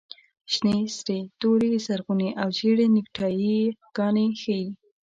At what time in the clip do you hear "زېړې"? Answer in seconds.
2.57-2.87